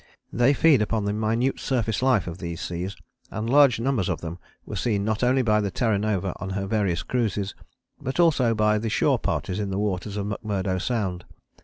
[0.33, 2.95] They feed upon the minute surface life of these seas,
[3.29, 6.65] and large numbers of them were seen not only by the Terra Nova on her
[6.65, 7.53] various cruises,
[8.01, 11.25] but also by the shore parties in the waters of McMurdo Sound.